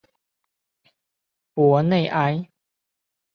[1.53, 2.49] 博内埃。